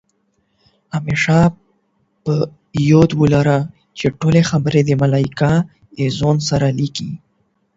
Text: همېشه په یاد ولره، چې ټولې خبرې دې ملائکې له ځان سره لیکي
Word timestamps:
همېشه 0.95 1.37
په 2.23 2.33
یاد 2.89 3.11
ولره، 3.21 3.59
چې 3.97 4.05
ټولې 4.19 4.41
خبرې 4.49 4.81
دې 4.87 4.95
ملائکې 5.03 5.53
له 5.95 6.05
ځان 6.17 6.37
سره 6.49 6.67
لیکي 6.79 7.09